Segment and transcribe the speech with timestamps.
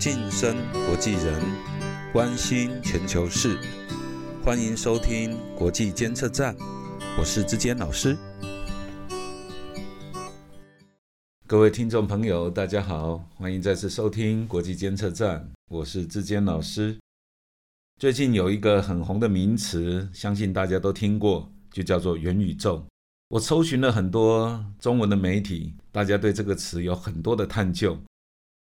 [0.00, 0.56] 晋升
[0.86, 1.38] 国际人，
[2.10, 3.58] 关心全球事，
[4.42, 6.56] 欢迎收听国际监测站，
[7.18, 8.16] 我是志坚老师。
[11.46, 16.96] 各位听众朋友，大家好，欢迎再次收听国际监测站，我是志坚老师。
[17.98, 22.82] 最近有一个很红的名词，相信大家都听过，就叫做元宇宙。
[23.28, 27.98] 我搜寻了很多中文的媒体，大家对这个词有很多的探究。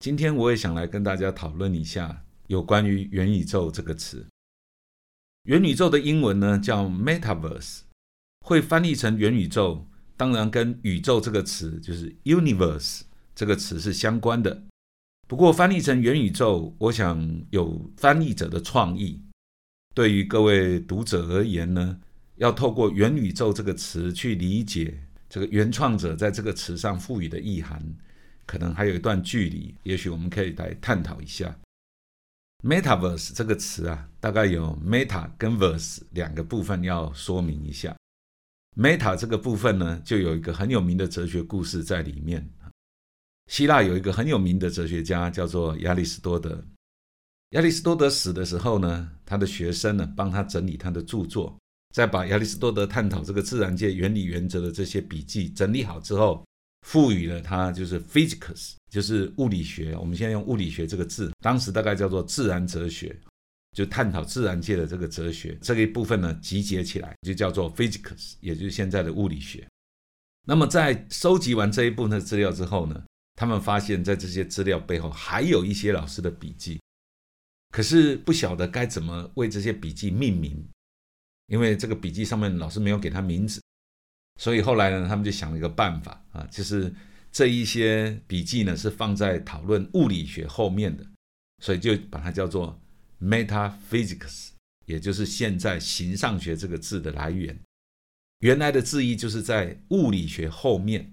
[0.00, 4.24] 今天我也想来跟大家讨论一下有关于元宇宙这个词。
[5.42, 7.80] 元宇宙的英文呢叫 Metaverse，
[8.46, 13.00] 会翻译成元宇宙，当然跟宇宙这个词就是 Universe
[13.34, 14.62] 这个词是相关的。
[15.26, 19.20] 不过翻译成元宇宙，我想有翻译者的创意。
[19.95, 21.98] 对于各位读者而言呢？
[22.37, 27.82] 要透过“元宇宙”这个词去理解这个原创者在这个词上赋予的意涵，
[28.48, 29.73] 可能还有一段距离。
[29.83, 31.55] 也许我们可以来探讨一下
[32.65, 37.95] “metaverse” 这个词啊，大概有 “meta” 跟 “verse” 两个部分要说明一下。
[38.77, 42.49] “meta” 这个部分呢，就有一个很有名的哲学故事在里面。
[43.49, 46.65] 希腊有一个很有名的哲学家叫做亚里士多德。
[47.51, 51.57] 亚里士多德死的时候呢，他的学生呢帮他整理他的著作。
[51.95, 56.45] 再把亚里士多德探讨这个自然界原理原则的这些笔记整理好之后，
[56.82, 59.96] 赋予了它就是 physics，就是物理学。
[59.96, 63.15] 我们现在用物理学这个字，当时大概叫做自然哲学，
[63.73, 69.66] 就探讨自然界的这个哲学这一部分呢，集结起来就叫做 physics，也就是现在的物理学。
[70.47, 73.04] 那么在收集完这一部分的资料之后呢，
[73.34, 76.81] 他们发现，在这些资料背后还有一些老师的笔记，
[77.71, 80.66] 可是不晓得该怎么为这些笔记命名。
[81.49, 83.59] 因为这个笔记上面老师没有给他名字，
[84.38, 86.94] 所以后来呢，他们就想了一个办法啊，就是
[87.31, 91.04] 这一些笔记呢是放在讨论物理学后面的，
[91.62, 92.81] 所以就把它叫做
[93.20, 94.50] metaphysics，
[94.86, 97.59] 也就是现在形上学这个字的来源。
[98.38, 101.12] 原来的字义就是在物理学后面，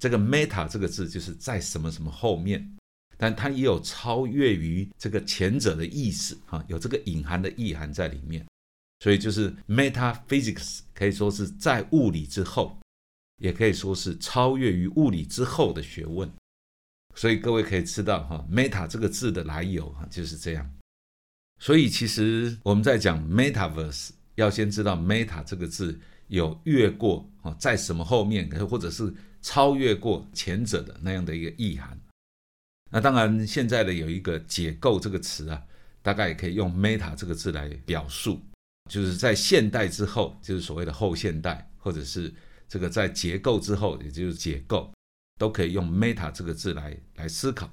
[0.00, 2.76] 这个 meta 这个字就是在什么什么后面，
[3.18, 8.46] 但它也有超越于这个前者的意思啊，有这个隐含的意涵在里面。
[9.02, 12.78] 所以就是 metaphysics，可以说是在物理之后，
[13.38, 16.30] 也可以说是超越于物理之后的学问。
[17.16, 20.72] 所以各位可以知道哈，meta 这个字的来由哈就是这样。
[21.58, 25.98] 所以其实我们在讲 metaverse，要先知道 meta 这个字
[26.28, 32.00] 有越过啊，在什么后面，或者是超越过前者的那样的一个意涵。
[32.92, 35.60] 那当然现在的有一个解构这个词啊，
[36.02, 38.40] 大概也可以用 meta 这个字来表述。
[38.90, 42.32] 就是在现代之后，就是所谓的后现代，或者是
[42.68, 44.92] 这个在结构之后，也就是解构，
[45.38, 47.70] 都可以用 meta 这个字来来思考。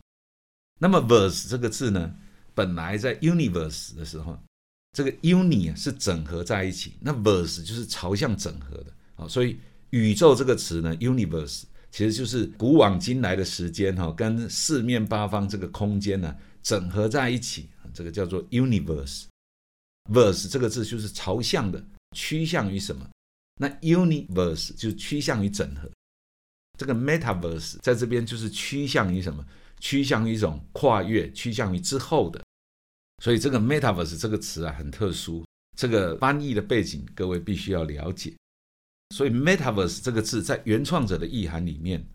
[0.79, 2.15] 那么 verse 这个字呢，
[2.53, 4.39] 本来在 universe 的时候，
[4.93, 9.27] 这个 uni 是整合在一起，那 verse 就是朝向整合的啊。
[9.27, 9.59] 所以
[9.89, 19.25] 宇宙这个词呢，universe 其实就是古往今来的时间哈，跟四面八方这个空间呢整合在一起，这个叫做 universe。
[20.11, 21.83] Verse 这个字就是朝向的，
[22.15, 23.07] 趋向于什么？
[23.61, 25.89] 那 universe 就趋向于整合。
[26.77, 29.45] 这个 metaverse 在这边就是趋向于什么？
[29.79, 32.41] 趋向于一种跨越，趋向于之后的。
[33.23, 35.45] 所以这个 metaverse 这个词啊很特殊，
[35.77, 38.33] 这个翻译的背景各位必须要了解。
[39.15, 42.05] 所以 metaverse 这个字在原创者的意涵里面，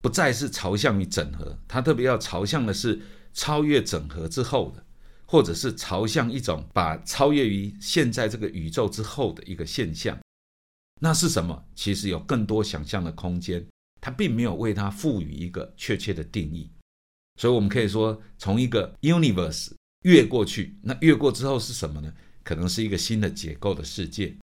[0.00, 3.00] 不再是朝向于整合，它特别要朝向的是
[3.32, 4.83] 超越整合之后的。
[5.26, 10.18] 或者是朝向一种把超越于现在这个宇宙之后的一个现象，
[11.00, 11.64] 那是什么？
[11.74, 13.66] 其实有更多想象的空间，
[14.00, 16.70] 它并没有为它赋予一个确切的定义。
[17.40, 22.14] 所以，我们可以说，从一个 universe 越过去，那越过之后是什么呢？
[22.44, 24.36] 可能是一个新的结构的世界。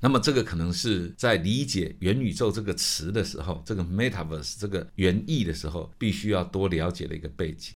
[0.00, 7.74] 那么，这个可能是在理解元宇宙这个词的时候，这个 metaverse 这个原意的时候，必须要多了解的一个背景。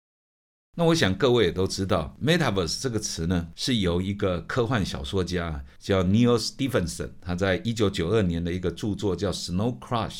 [0.78, 10.10] 那我想各位也都知道，metaverse 这个词呢，是由一个科幻小说家叫 Neil Stephenson，他在一九九二年的一个著作叫《Snow Crash》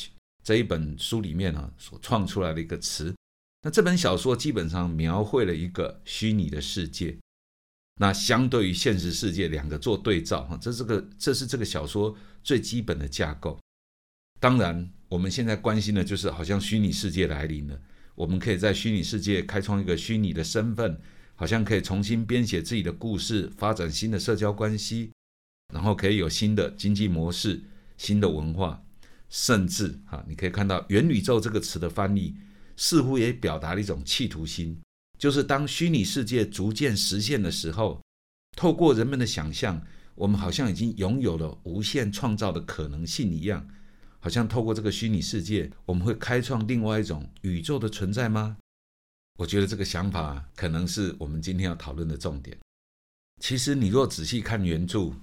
[0.43, 3.15] 这一本书里面呢所创出来的一个词。
[3.61, 7.17] 那这本小说基本上描绘了一个虚拟的世界，
[8.01, 12.13] 那相对于现实世界两个做对照哈，这是个这是这个小说
[12.43, 13.57] 最基本的架构。
[14.41, 17.79] 当然，我们现在关心的就是好像虚拟世界来临了。
[18.19, 20.99] 我们可以在虚拟世界开创一个虚拟的身份，
[21.35, 25.11] 好像可以重新编写自己的故事，发展新的社交关系，
[25.73, 27.61] 然后可以有新的经济模式、
[27.95, 28.83] 新的文化，
[29.29, 32.35] 甚至哈，你可以看到“元宇宙”这个词的翻译，
[32.75, 34.77] 似乎也表达了一种企图心，
[35.17, 38.01] 就是当虚拟世界逐渐实现的时候，
[38.57, 39.81] 透过人们的想象，
[40.15, 43.65] 我们好像已经拥有了无限创造的可能性一样。
[44.19, 48.57] 好像透过这个虚拟世界，我们会开创另外一种宇宙的存在吗？
[49.37, 52.57] 我觉得这个想法可能是我们今天要讨论的重点。
[53.41, 55.13] 其实，你若仔细看原著，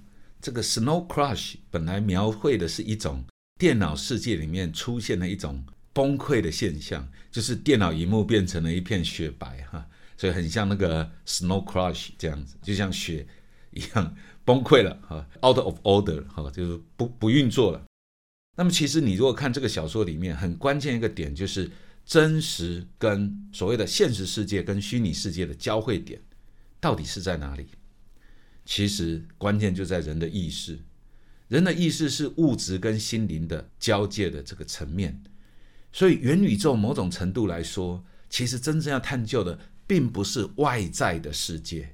[0.41, 3.23] 这个 Snow Crash 本来描绘的是一种
[3.59, 5.63] 电脑世界里面出现了一种
[5.93, 13.27] 崩溃的现象，就是电脑荧幕变成了一片雪白，哈，所以很像那个 Snow Crash 这样子，就像雪
[13.69, 17.83] 一样崩溃了，哈，out of order，哈，就是不不运作了。
[18.57, 21.69] 那么，其实你如果看这个小说里面，很关键一个点就是
[22.03, 26.19] 真实跟所谓的现实世界跟虚拟世界的交汇点
[26.79, 27.67] 到底是在哪里？
[28.65, 30.79] 其实关键就在人的意识，
[31.47, 35.23] 人的意识是物质跟心灵的交界的这个层面。
[35.93, 41.93] 所以，元宇宙某种程度来说，其实真正要探究的，并不是外在的世界，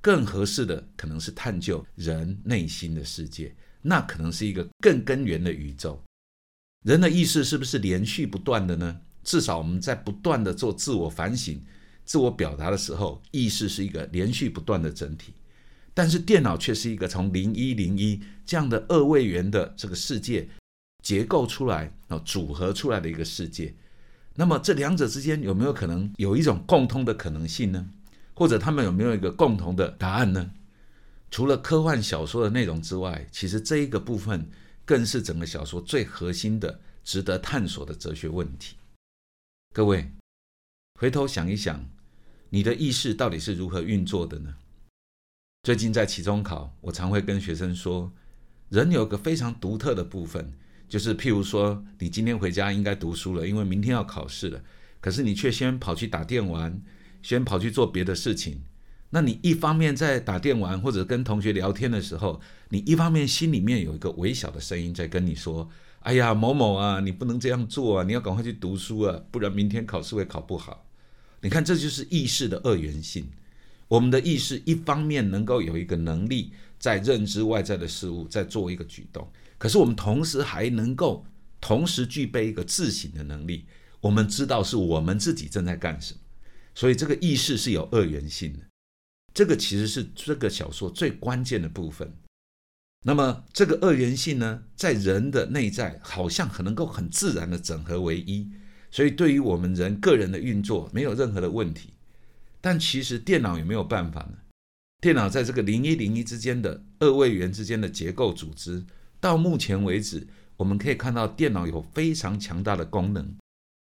[0.00, 3.56] 更合适的可能是探究人内心的世界。
[3.82, 6.02] 那可能是一个更根源的宇宙。
[6.84, 9.00] 人的意识是不是连续不断的呢？
[9.24, 11.60] 至少我们在不断的做自我反省、
[12.04, 15.34] 自我表达的时候，意识是一个连续不断的整体。
[15.92, 20.48] 但是电脑却是一个从零一零一这样的二位元的这个世界
[21.02, 23.74] 结构出来啊，组合出来的一个世界。
[24.36, 27.90] 那么这两者之间有没有可能有一种共通的可能性呢？
[28.34, 30.52] 或者他们有没有一个共同的答案呢？
[31.30, 34.48] 除了科幻小说的内容之外，其实这一个部分
[34.84, 38.76] 更是整个小说最核心的、值得探索的哲学问题。
[39.74, 40.10] 各位，
[40.98, 41.88] 回头想一想，
[42.48, 44.56] 你的意识到底是如何运作的呢？
[45.64, 48.10] 最近在期中考，我常会跟学生说，
[48.70, 50.54] 人有个非常独特的部分，
[50.88, 54.64] 就是譬如说，你今天回家应该读书了，因为明天要考试了，
[55.00, 56.80] 可是你却先跑去打电玩，
[57.20, 58.62] 先跑去做别的事情。
[59.10, 65.68] 那你一方面在打电玩或者跟同学聊天的时候，你一方面心里面有一个微小的声音在跟你说
[66.00, 70.84] ：“哎呀，某某啊，你不能这样做啊，你要赶快去读书啊，不然明天考试会考不好。”
[71.40, 73.28] 你看，这就是意识的二元性。
[73.86, 79.26] 我们的意识一方面能够有一个能力在认知外在的事物，在做一个举动，
[79.56, 81.24] 可是我们同时还能够
[81.60, 83.64] 同时具备一个自省的能力。
[84.00, 86.20] 我们知道是我们自己正在干什么，
[86.74, 88.58] 所以这个意识是有二元性的。
[89.38, 92.12] 这个其实是这个小说最关键的部分。
[93.06, 98.50] 那么，这个二元性呢，在人的内在好像很能够很自然的整合为一，
[98.90, 101.90] 所以对于我们人个人的运作没有任何的问题。
[102.60, 104.38] 但其实电脑有没有办法呢？
[105.00, 108.84] 电脑在这个零一零一之间的二位元之间的结构组织，
[109.20, 110.26] 到目前为止，
[110.56, 113.36] 我们可以看到电脑有非常强大的功能，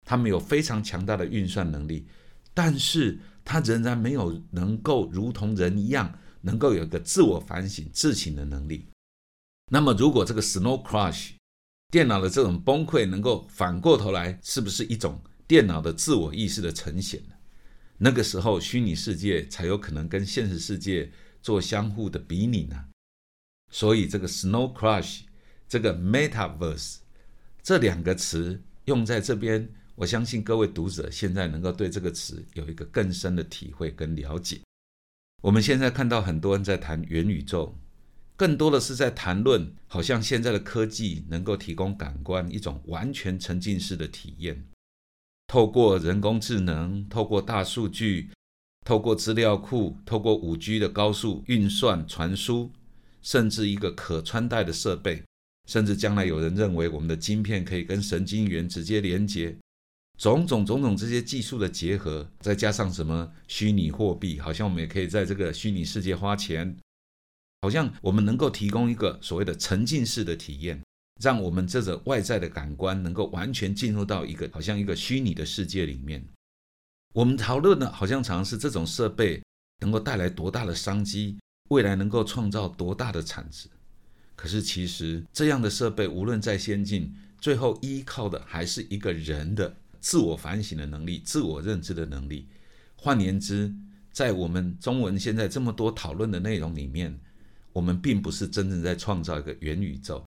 [0.05, 2.05] 它们有非常强大的运算能力，
[2.53, 3.19] 但是。
[3.49, 8.89] 他仍然没有能够如同人一样，能够有个自我反省、自省的能力。
[9.71, 11.29] 那么，如果这个 Snow Crash
[11.89, 17.35] 电脑的这种崩溃能够反过头来，是不是一种电脑的自我意识的呈现呢？
[17.99, 21.09] 那个时候，虚拟世界才有可能跟现实世界
[21.41, 22.87] 做相互的比拟呢？
[23.71, 25.21] 所以，这个 Snow Crash
[25.69, 26.97] 这个 Metaverse
[27.63, 29.69] 这两个词用在这边。
[29.97, 34.61] 我相信各位读者现在能够对这个词有一个更深的体会跟了解。
[35.41, 37.75] 我们现在看到很多人在谈元宇宙，
[38.35, 44.67] 更多的是在谈论，好像现在的科技能够提供感官一种完全沉浸式的体验，
[45.47, 48.29] 透过人工智能，透过大数据，
[48.85, 52.71] 透过资料库，透过五 G 的高速运算传输，
[53.23, 55.23] 甚至一个可穿戴的设备，
[55.67, 59.57] 甚至将来有人认为我们的晶片可以跟神经元直接连接。
[60.17, 66.75] 种种种种这些技术的结合，再加上什么虚拟货币，好像我们也可以在这个虚拟世界花钱，
[67.61, 70.81] 好像我们能够提供一个所谓的沉浸式的体验，
[71.21, 76.27] 让我们这个外在的感官能够完全进入到一个好像一个虚拟的世界里面。
[77.13, 79.41] 我们讨论的好像常是这种设备
[79.81, 81.37] 能够带来多大的商机，
[81.69, 83.69] 未来能够创造多大的产值。
[84.35, 89.77] 可是其实这样的设备无论再先进，最后依靠的还是一个人的。
[90.07, 92.47] 自我反省的能力，自我认知的能力。
[92.95, 93.75] 换言之，
[94.09, 97.19] 在我们中文现在这么多讨论的内容里面，
[97.73, 100.25] 我们并不是真正在创造一个元宇宙，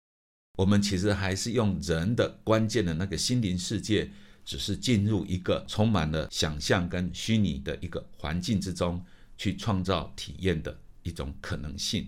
[0.57, 4.09] 我们其实还是用人的关键的那个心灵世界，
[4.43, 9.05] 只是进入一个充满了想象跟虚拟的一个环境之中，
[9.37, 12.07] 去创造体验的一种可能性。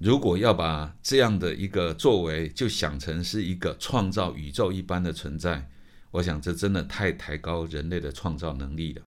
[0.00, 5.70] 如果要把这样的一个作为，就想成是一个创造宇宙一般的存在。
[6.10, 9.02] 我想，这真的太抬高人类的创造能力了。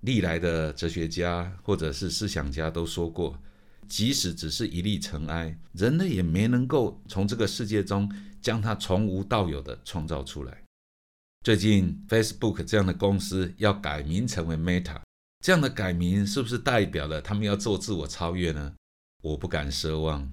[0.00, 3.38] 历来的哲学家或者是思想家都说过，
[3.88, 10.62] 即使只是一粒尘埃，人类也没能够从这个世界中将它从无到有的创造出来。
[11.42, 15.00] 最近，Facebook 这样的公司要改名成为 Meta，
[15.44, 18.74] 这样的改名是不是代表了他们要做自我超越呢？
[19.22, 20.32] 我不敢奢望。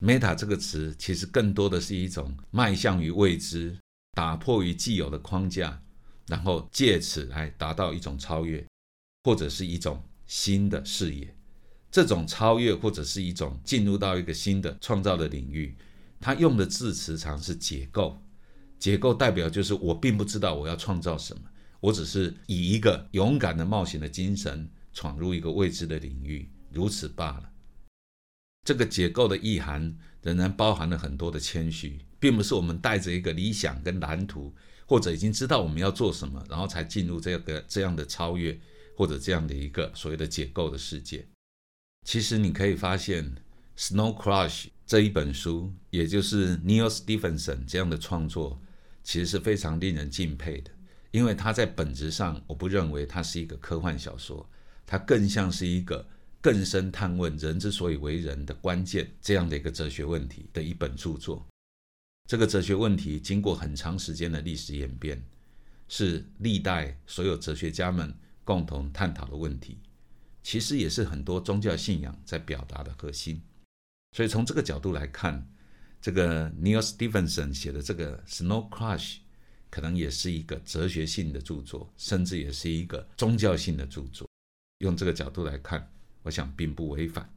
[0.00, 3.78] Meta 这个词其实更多的是一种迈向于未知、
[4.16, 5.82] 打破于既有的框架，
[6.26, 8.66] 然后借此来达到一种超越，
[9.24, 11.36] 或者是一种新的视野。
[11.90, 15.76] 这种超越或者是一种进入到一个新的创造的领域，
[16.18, 18.18] 它用的字词常是结构。
[18.78, 21.42] 结构代表就是我并不知道我要创造什么，
[21.80, 27.50] 我只是以一个勇敢的冒险的精神闯入一个未知的领域，如此罢了。
[28.66, 34.52] 这个解构的意涵仍然包含了很多的谦虚，并不是我们带着一个理想跟蓝图，
[34.86, 38.58] 或者已经知道我们要做什么，然后才进入这个这样的超越
[38.96, 41.24] 或者这样的一个所谓的解构的世界。
[42.04, 43.24] 其实你可以发现，
[43.78, 48.60] 《Snow Crush》这一本书，也就是 Neil Stephenson 这样的创作。
[49.04, 50.70] 其实是非常令人敬佩的，
[51.12, 54.50] 因为它在本质上，我不认为它是一个科幻小说，
[54.84, 56.04] 它更像是一个
[56.46, 61.44] 更深探问人之所以为人的关键这样的一个哲学问题的一本著作。
[62.28, 65.20] 这个哲学问题经过很长时间的历史演变，
[65.88, 69.80] 是历代所有哲学家们共同探讨的问题，
[70.44, 73.42] 其实也是很多宗教信仰在表达的核心。
[74.16, 75.44] 所以从这个角度来看。
[75.98, 79.14] 这个 Neil Stephenson 写的这个《Snow Crush》
[79.70, 84.28] 可能也是一个哲学性的著作，甚至也是一个宗教性的著作。
[84.78, 85.90] 用这个角度来看，
[86.26, 87.32] 我想并不违反。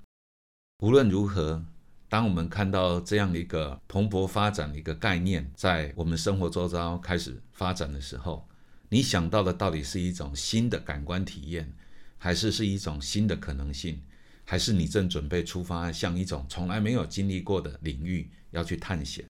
[0.80, 1.64] 无论如何，
[2.08, 8.50] 当我们看到这样一个蓬勃发展的一个概念在我们生活周遭开始发展的时候，
[8.90, 11.72] 你想到的到底是一种新的感官体验，
[12.18, 14.02] 还是是一种新的可能性？
[14.44, 19.24] 还是你正准备出发，向一种从来没有经历过的领域要去探险？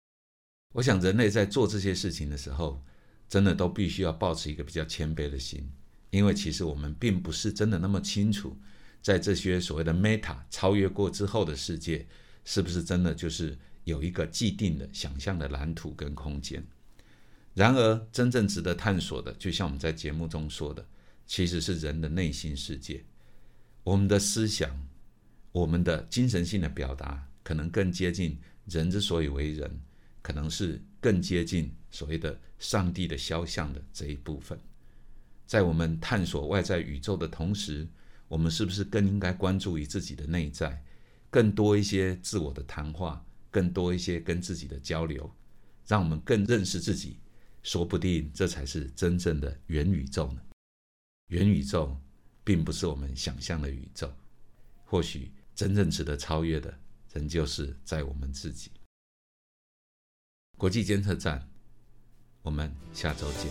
[0.74, 2.84] 我想，人类在做这些事情的时候，
[3.26, 5.70] 真的都必须要保持一个比较谦卑的心，
[6.10, 8.54] 因为其实我们并不是真的那么清楚，
[9.06, 12.04] 在这些所谓的 meta 超越过之后的世界，
[12.44, 16.66] 是不是真的就是有一个既定的想象的蓝图跟空间。
[17.54, 20.84] 然而，真正值得探索的，就像我们在节目中说的，
[21.24, 23.04] 其实是人的内心世界，
[23.84, 24.88] 我们的思想。
[25.52, 29.80] 我们的精神性的表达可能更接近人之所以为人，
[30.20, 34.58] 可能是更接近所谓的上帝的肖像的这一部分。
[35.46, 37.86] 在我们探索外在宇宙的同时，
[38.28, 40.84] 我们是不是更应该关注于自己的内在，
[41.30, 45.34] 更多一些自我的谈话，更多一些跟自己的交流，
[45.86, 47.18] 让我们更认识自己？
[47.62, 50.42] 说不定这才是真正的元宇宙呢。
[51.28, 52.00] 元宇宙
[52.44, 54.12] 并不是我们想象的宇宙，
[54.84, 55.32] 或许。
[55.56, 56.78] 真正值得超越的，
[57.14, 58.70] 仍旧是在我们自己。
[60.58, 61.48] 国际监测站，
[62.42, 63.50] 我们下周见。